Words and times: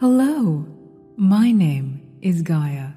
Hello, 0.00 0.66
my 1.16 1.52
name 1.52 2.00
is 2.22 2.42
Gaia, 2.42 2.88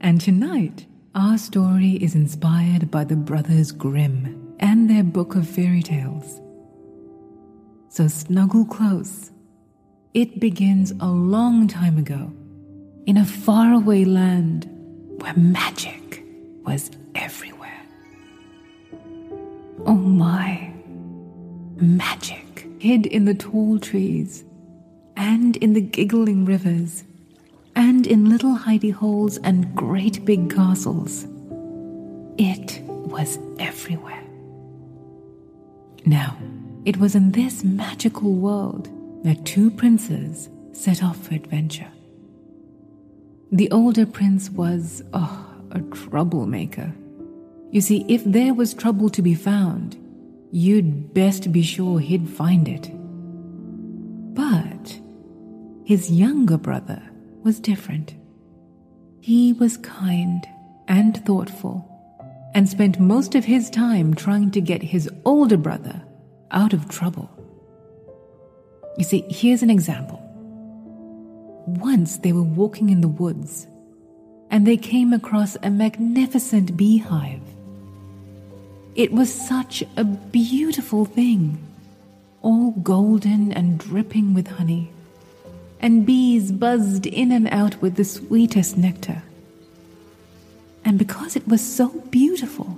and 0.00 0.20
tonight 0.20 0.86
our 1.16 1.36
story 1.36 1.94
is 2.00 2.14
inspired 2.14 2.92
by 2.92 3.02
the 3.02 3.16
Brothers 3.16 3.72
Grimm 3.72 4.54
and 4.60 4.88
their 4.88 5.02
book 5.02 5.34
of 5.34 5.48
fairy 5.48 5.82
tales. 5.82 6.40
So 7.88 8.06
snuggle 8.06 8.64
close. 8.64 9.32
It 10.14 10.38
begins 10.38 10.92
a 11.00 11.08
long 11.08 11.66
time 11.66 11.98
ago 11.98 12.32
in 13.06 13.16
a 13.16 13.24
faraway 13.24 14.04
land 14.04 14.70
where 15.20 15.34
magic 15.34 16.22
was 16.64 16.92
everywhere. 17.16 17.82
Oh 19.84 19.94
my, 19.94 20.67
magic 21.98 22.66
hid 22.78 23.06
in 23.06 23.24
the 23.24 23.34
tall 23.34 23.78
trees 23.78 24.44
and 25.16 25.56
in 25.56 25.72
the 25.72 25.80
giggling 25.80 26.44
rivers, 26.44 27.02
and 27.74 28.06
in 28.06 28.30
little 28.30 28.56
hidey 28.56 28.92
holes 28.92 29.36
and 29.38 29.74
great 29.74 30.24
big 30.24 30.48
castles. 30.48 31.26
It 32.38 32.80
was 32.86 33.38
everywhere. 33.58 34.22
Now, 36.06 36.36
it 36.84 36.98
was 36.98 37.16
in 37.16 37.32
this 37.32 37.64
magical 37.64 38.32
world 38.32 38.88
that 39.24 39.44
two 39.44 39.70
princes 39.72 40.48
set 40.72 41.02
off 41.02 41.16
for 41.26 41.34
adventure. 41.34 41.90
The 43.50 43.70
older 43.72 44.06
prince 44.06 44.50
was, 44.50 45.02
oh, 45.12 45.46
a 45.72 45.80
troublemaker. 45.80 46.92
You 47.72 47.80
see, 47.80 48.04
if 48.08 48.22
there 48.24 48.54
was 48.54 48.72
trouble 48.72 49.10
to 49.10 49.20
be 49.20 49.34
found, 49.34 49.96
you'd 50.50 51.12
best 51.14 51.52
be 51.52 51.62
sure 51.62 51.98
he'd 52.00 52.28
find 52.28 52.68
it. 52.68 52.90
But 54.34 55.00
his 55.84 56.10
younger 56.10 56.58
brother 56.58 57.02
was 57.42 57.60
different. 57.60 58.14
He 59.20 59.52
was 59.52 59.76
kind 59.78 60.46
and 60.86 61.24
thoughtful 61.24 61.84
and 62.54 62.68
spent 62.68 62.98
most 62.98 63.34
of 63.34 63.44
his 63.44 63.68
time 63.68 64.14
trying 64.14 64.50
to 64.52 64.60
get 64.60 64.82
his 64.82 65.10
older 65.24 65.56
brother 65.56 66.02
out 66.50 66.72
of 66.72 66.88
trouble. 66.88 67.30
You 68.96 69.04
see, 69.04 69.24
here's 69.28 69.62
an 69.62 69.70
example. 69.70 70.22
Once 71.66 72.18
they 72.18 72.32
were 72.32 72.42
walking 72.42 72.90
in 72.90 73.00
the 73.00 73.08
woods 73.08 73.66
and 74.50 74.66
they 74.66 74.76
came 74.76 75.12
across 75.12 75.56
a 75.62 75.70
magnificent 75.70 76.76
beehive. 76.76 77.42
It 78.98 79.12
was 79.12 79.32
such 79.32 79.84
a 79.96 80.02
beautiful 80.02 81.04
thing, 81.04 81.64
all 82.42 82.72
golden 82.72 83.52
and 83.52 83.78
dripping 83.78 84.34
with 84.34 84.48
honey 84.48 84.90
and 85.80 86.04
bees 86.04 86.50
buzzed 86.50 87.06
in 87.06 87.30
and 87.30 87.48
out 87.52 87.80
with 87.80 87.94
the 87.94 88.04
sweetest 88.04 88.76
nectar. 88.76 89.22
And 90.84 90.98
because 90.98 91.36
it 91.36 91.46
was 91.46 91.60
so 91.60 91.88
beautiful, 92.10 92.76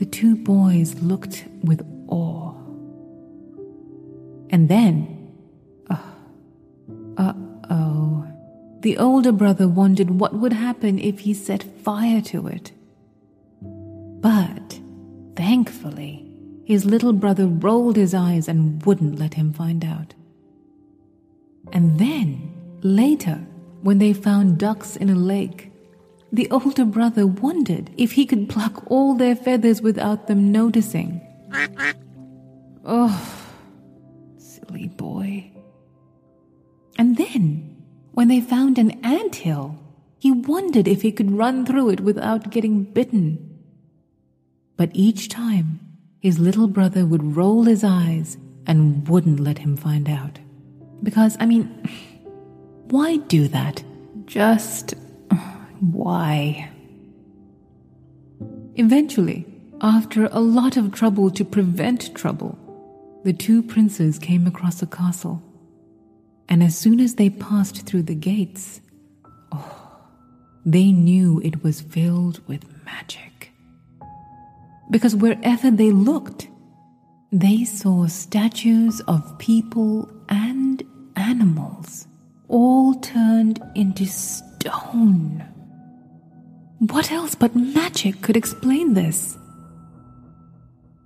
the 0.00 0.04
two 0.04 0.34
boys 0.34 0.96
looked 0.96 1.44
with 1.62 1.86
awe. 2.08 2.54
And 4.50 4.68
then, 4.68 5.32
uh, 5.88 5.96
uh 7.16 7.34
oh, 7.70 8.26
the 8.80 8.98
older 8.98 9.30
brother 9.30 9.68
wondered 9.68 10.10
what 10.10 10.34
would 10.34 10.52
happen 10.52 10.98
if 10.98 11.20
he 11.20 11.34
set 11.34 11.62
fire 11.62 12.20
to 12.22 12.48
it. 12.48 12.72
But, 13.60 14.81
thankfully, 15.52 16.26
his 16.64 16.86
little 16.86 17.12
brother 17.12 17.46
rolled 17.46 17.94
his 17.96 18.14
eyes 18.14 18.48
and 18.48 18.82
wouldn't 18.86 19.18
let 19.18 19.34
him 19.34 19.52
find 19.52 19.84
out. 19.84 20.14
And 21.74 21.98
then, 21.98 22.54
later, 22.80 23.38
when 23.82 23.98
they 23.98 24.14
found 24.14 24.56
ducks 24.56 24.96
in 24.96 25.10
a 25.10 25.14
lake, 25.14 25.70
the 26.32 26.50
older 26.50 26.86
brother 26.86 27.26
wondered 27.26 27.90
if 27.98 28.12
he 28.12 28.24
could 28.24 28.48
pluck 28.48 28.82
all 28.90 29.12
their 29.14 29.36
feathers 29.36 29.82
without 29.82 30.26
them 30.26 30.50
noticing. 30.50 31.20
Oh, 32.86 33.14
silly 34.38 34.88
boy. 34.88 35.52
And 36.96 37.18
then, 37.18 37.76
when 38.12 38.28
they 38.28 38.40
found 38.40 38.78
an 38.78 38.92
ant 39.04 39.34
hill, 39.34 39.78
he 40.18 40.32
wondered 40.32 40.88
if 40.88 41.02
he 41.02 41.12
could 41.12 41.32
run 41.32 41.66
through 41.66 41.90
it 41.90 42.00
without 42.00 42.50
getting 42.50 42.84
bitten. 42.84 43.51
But 44.76 44.90
each 44.92 45.28
time, 45.28 45.80
his 46.20 46.38
little 46.38 46.68
brother 46.68 47.04
would 47.04 47.36
roll 47.36 47.64
his 47.64 47.82
eyes 47.84 48.36
and 48.66 49.06
wouldn't 49.08 49.40
let 49.40 49.58
him 49.58 49.76
find 49.76 50.08
out. 50.08 50.38
Because, 51.02 51.36
I 51.40 51.46
mean, 51.46 51.66
why 52.88 53.16
do 53.16 53.48
that? 53.48 53.82
Just 54.26 54.94
why? 55.80 56.70
Eventually, 58.76 59.46
after 59.80 60.26
a 60.26 60.40
lot 60.40 60.76
of 60.76 60.92
trouble 60.92 61.30
to 61.32 61.44
prevent 61.44 62.14
trouble, 62.14 62.58
the 63.24 63.32
two 63.32 63.62
princes 63.62 64.18
came 64.18 64.46
across 64.46 64.80
a 64.80 64.86
castle. 64.86 65.42
And 66.48 66.62
as 66.62 66.76
soon 66.76 67.00
as 67.00 67.16
they 67.16 67.30
passed 67.30 67.84
through 67.86 68.02
the 68.04 68.14
gates, 68.14 68.80
oh, 69.52 69.98
they 70.64 70.92
knew 70.92 71.40
it 71.44 71.62
was 71.62 71.80
filled 71.80 72.46
with 72.46 72.64
magic. 72.84 73.31
Because 74.90 75.16
wherever 75.16 75.70
they 75.70 75.90
looked, 75.90 76.48
they 77.30 77.64
saw 77.64 78.06
statues 78.06 79.00
of 79.08 79.38
people 79.38 80.10
and 80.28 80.82
animals, 81.16 82.06
all 82.48 82.94
turned 82.94 83.62
into 83.74 84.06
stone. 84.06 85.44
What 86.78 87.10
else 87.12 87.34
but 87.34 87.54
magic 87.54 88.20
could 88.22 88.36
explain 88.36 88.94
this? 88.94 89.38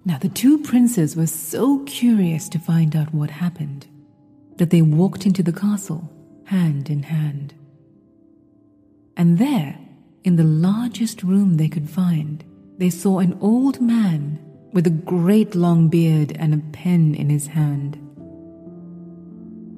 Now, 0.04 0.19
the 0.19 0.28
two 0.28 0.58
princes 0.58 1.16
were 1.16 1.26
so 1.26 1.81
curious 1.84 2.48
to 2.50 2.58
find 2.58 2.97
out 2.97 3.12
what 3.12 3.31
happened 3.31 3.87
that 4.56 4.70
they 4.70 4.81
walked 4.81 5.26
into 5.26 5.43
the 5.43 5.53
castle 5.53 6.10
hand 6.44 6.88
in 6.88 7.03
hand. 7.03 7.54
And 9.16 9.38
there, 9.38 9.78
in 10.25 10.37
the 10.37 10.44
largest 10.44 11.22
room 11.22 11.56
they 11.56 11.69
could 11.69 11.91
find, 11.91 12.44
they 12.78 12.91
saw 12.91 13.19
an 13.19 13.38
old 13.41 13.81
man 13.81 14.38
with 14.72 14.87
a 14.87 14.91
great 14.91 15.54
long 15.54 15.88
beard 15.88 16.37
and 16.38 16.53
a 16.53 16.59
pen 16.72 17.14
in 17.14 17.31
his 17.31 17.47
hand. 17.48 17.98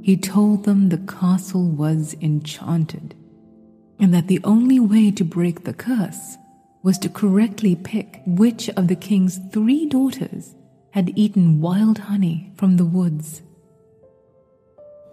He 0.02 0.16
told 0.16 0.64
them 0.64 0.88
the 0.88 0.98
castle 0.98 1.68
was 1.68 2.16
enchanted, 2.20 3.14
and 4.00 4.12
that 4.14 4.26
the 4.26 4.40
only 4.42 4.80
way 4.80 5.10
to 5.12 5.24
break 5.24 5.64
the 5.64 5.74
curse 5.74 6.36
was 6.82 6.98
to 6.98 7.08
correctly 7.08 7.76
pick 7.76 8.22
which 8.26 8.70
of 8.70 8.88
the 8.88 8.96
king's 8.96 9.38
three 9.52 9.86
daughters 9.86 10.54
had 10.92 11.16
eaten 11.16 11.60
wild 11.60 11.98
honey 11.98 12.52
from 12.56 12.76
the 12.76 12.84
woods. 12.84 13.42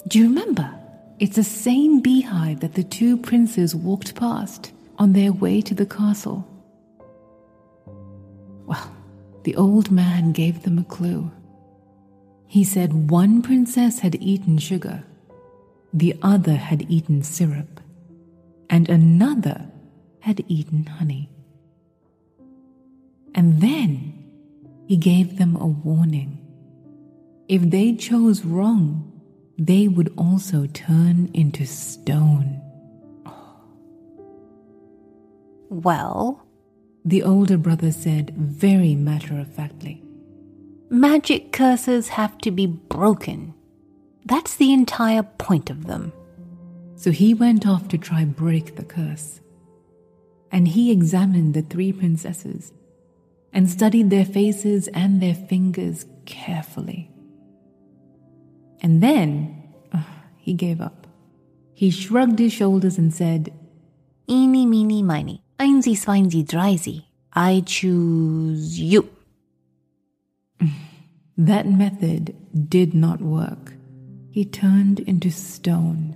Do 0.07 0.19
you 0.19 0.25
remember? 0.25 0.73
It's 1.19 1.35
the 1.35 1.43
same 1.43 1.99
beehive 2.01 2.59
that 2.61 2.73
the 2.73 2.83
two 2.83 3.17
princes 3.17 3.75
walked 3.75 4.15
past 4.15 4.71
on 4.97 5.13
their 5.13 5.33
way 5.33 5.61
to 5.61 5.73
the 5.73 5.85
castle. 5.85 6.47
Well, 8.65 8.95
the 9.43 9.55
old 9.55 9.91
man 9.91 10.31
gave 10.31 10.63
them 10.63 10.77
a 10.79 10.83
clue. 10.83 11.31
He 12.47 12.63
said 12.63 13.09
one 13.09 13.41
princess 13.41 13.99
had 13.99 14.15
eaten 14.15 14.57
sugar, 14.57 15.03
the 15.93 16.15
other 16.21 16.55
had 16.55 16.89
eaten 16.89 17.23
syrup, 17.23 17.79
and 18.69 18.89
another 18.89 19.67
had 20.19 20.43
eaten 20.47 20.85
honey. 20.85 21.29
And 23.33 23.61
then 23.61 24.13
he 24.87 24.97
gave 24.97 25.37
them 25.37 25.55
a 25.55 25.67
warning. 25.67 26.39
If 27.47 27.61
they 27.61 27.93
chose 27.95 28.43
wrong, 28.45 29.11
they 29.57 29.87
would 29.87 30.13
also 30.17 30.67
turn 30.67 31.29
into 31.33 31.65
stone. 31.65 32.61
Well, 35.69 36.45
the 37.05 37.21
older 37.21 37.57
brother 37.57 37.91
said 37.91 38.31
very 38.35 38.95
matter 38.95 39.39
of 39.39 39.47
factly. 39.53 40.01
Magic 40.89 41.51
curses 41.51 42.09
have 42.09 42.35
to 42.39 42.49
be 42.49 42.65
broken. 42.65 43.53
That's 44.25 44.55
the 44.55 44.73
entire 44.73 45.21
point 45.21 45.69
of 45.69 45.85
them. 45.85 46.11
So 46.95 47.11
he 47.11 47.35
went 47.35 47.67
off 47.67 47.87
to 47.89 47.99
try 47.99 48.25
break 48.25 48.75
the 48.75 48.83
curse. 48.83 49.39
And 50.51 50.67
he 50.67 50.91
examined 50.91 51.53
the 51.53 51.61
three 51.61 51.93
princesses 51.93 52.71
and 53.53 53.69
studied 53.69 54.09
their 54.09 54.25
faces 54.25 54.87
and 54.89 55.21
their 55.21 55.35
fingers 55.35 56.05
carefully. 56.25 57.11
And 58.81 59.03
then 59.03 59.63
uh, 59.91 60.01
he 60.37 60.53
gave 60.53 60.81
up. 60.81 61.05
He 61.73 61.91
shrugged 61.91 62.39
his 62.39 62.53
shoulders 62.53 62.97
and 62.97 63.13
said, 63.13 63.53
Eeny, 64.29 64.65
meeny, 64.65 65.03
miny, 65.03 65.44
einsy, 65.59 65.95
swinesy, 65.95 66.45
drysy. 66.45 67.05
I 67.33 67.63
choose 67.65 68.79
you. 68.79 69.09
That 71.37 71.67
method 71.67 72.33
did 72.69 72.93
not 72.93 73.19
work. 73.19 73.73
He 74.31 74.45
turned 74.45 75.01
into 75.01 75.29
stone. 75.31 76.15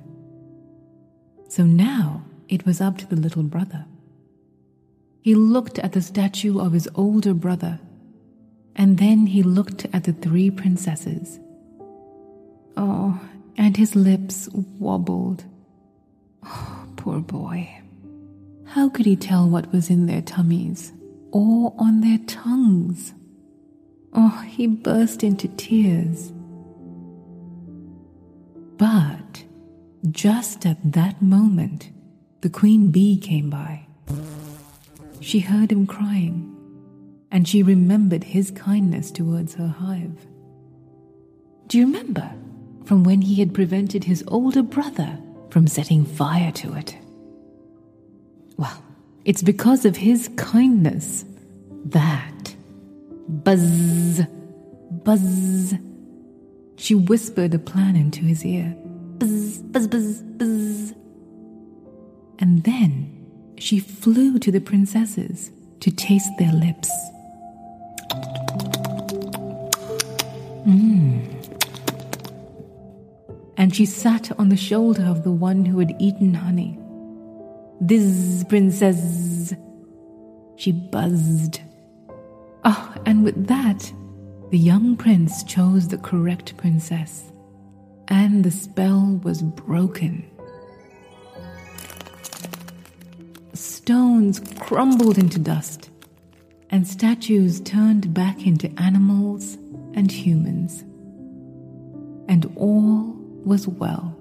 So 1.50 1.64
now 1.64 2.24
it 2.48 2.66
was 2.66 2.80
up 2.80 2.98
to 3.00 3.06
the 3.06 3.18
little 3.18 3.44
brother. 3.44 3.86
He 5.22 5.36
looked 5.36 5.78
at 5.80 5.92
the 5.92 6.02
statue 6.02 6.60
of 6.60 6.72
his 6.72 6.88
older 6.96 7.34
brother, 7.34 7.80
and 8.76 8.98
then 8.98 9.28
he 9.28 9.44
looked 9.44 9.86
at 9.92 10.06
the 10.06 10.14
three 10.14 10.50
princesses. 10.50 11.40
Oh, 12.78 13.20
and 13.58 13.76
his 13.76 13.96
lips 13.96 14.48
wobbled. 14.54 15.44
Oh, 16.46 16.86
poor 16.96 17.20
boy. 17.20 17.82
How 18.74 18.88
could 18.88 19.08
he 19.08 19.16
tell 19.16 19.50
what 19.50 19.74
was 19.74 19.90
in 19.90 20.06
their 20.06 20.22
tummies 20.22 20.94
or 21.32 21.74
on 21.80 22.02
their 22.02 22.20
tongues? 22.28 23.16
Oh, 24.14 24.44
he 24.48 24.68
burst 24.68 25.24
into 25.24 25.48
tears. 25.48 26.32
But 28.78 29.44
just 30.12 30.68
at 30.68 30.78
that 30.92 31.20
moment, 31.20 31.90
the 32.42 32.50
queen 32.50 32.92
bee 32.92 33.18
came 33.18 33.50
by. 33.50 33.88
She 35.20 35.40
heard 35.40 35.72
him 35.72 35.88
crying, 35.88 36.56
and 37.32 37.48
she 37.48 37.64
remembered 37.64 38.24
his 38.24 38.52
kindness 38.52 39.10
towards 39.10 39.56
her 39.56 39.68
hive. 39.68 40.28
Do 41.66 41.80
you 41.80 41.88
remember 41.88 42.32
from 42.86 43.04
when 43.04 43.24
he 43.24 43.40
had 43.40 43.56
prevented 43.56 44.04
his 44.04 44.24
older 44.28 44.62
brother 44.62 45.18
from 45.50 45.66
setting 45.66 46.06
fire 46.06 46.52
to 46.52 46.76
it? 46.76 46.96
Well, 48.60 48.84
it's 49.24 49.42
because 49.42 49.86
of 49.86 49.96
his 49.96 50.30
kindness 50.36 51.24
that. 51.86 52.56
Buzz, 53.30 54.22
buzz. 55.06 55.76
She 56.76 56.94
whispered 56.94 57.54
a 57.54 57.60
plan 57.60 57.96
into 57.96 58.20
his 58.20 58.44
ear. 58.44 58.76
Buzz, 59.18 59.60
buzz, 59.60 59.88
buzz, 59.88 60.22
buzz. 60.24 60.94
And 62.40 62.64
then 62.64 63.26
she 63.58 63.80
flew 63.80 64.38
to 64.40 64.52
the 64.52 64.60
princesses 64.60 65.52
to 65.80 65.90
taste 65.90 66.32
their 66.38 66.52
lips. 66.52 66.92
Mmm. 70.68 71.24
And 73.56 73.74
she 73.74 73.86
sat 73.86 74.38
on 74.38 74.50
the 74.50 74.58
shoulder 74.58 75.04
of 75.04 75.24
the 75.24 75.32
one 75.32 75.64
who 75.64 75.80
had 75.80 75.96
eaten 75.98 76.34
honey. 76.34 76.78
This 77.82 78.44
princess. 78.44 79.54
She 80.58 80.74
buzzed. 80.74 81.62
Oh, 82.66 82.94
and 83.06 83.24
with 83.24 83.48
that, 83.48 83.94
the 84.52 84.58
young 84.58 84.98
prince 84.98 85.46
chose 85.46 85.88
the 85.88 85.98
correct 85.98 86.58
princess, 86.58 87.32
and 88.10 88.44
the 88.44 88.52
spell 88.52 89.22
was 89.24 89.42
broken. 89.42 90.30
Stones 93.54 94.42
crumbled 94.60 95.18
into 95.18 95.40
dust, 95.40 95.90
and 96.70 96.86
statues 96.86 97.62
turned 97.62 98.14
back 98.14 98.46
into 98.46 98.70
animals 98.78 99.56
and 99.94 100.12
humans. 100.12 100.82
And 102.28 102.52
all 102.58 103.16
was 103.46 103.70
well. 103.70 104.19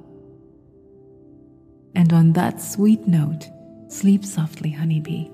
And 2.08 2.14
on 2.14 2.32
that 2.32 2.58
sweet 2.58 3.06
note, 3.06 3.50
sleep 3.88 4.24
softly, 4.24 4.70
honeybee. 4.70 5.28